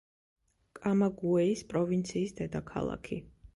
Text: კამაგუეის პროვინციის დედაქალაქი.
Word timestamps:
კამაგუეის 0.79 1.63
პროვინციის 1.75 2.35
დედაქალაქი. 2.43 3.23